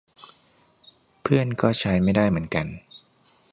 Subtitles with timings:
[1.21, 2.65] เพื่อนก็ใช้ไม่ได้เหมือนกัน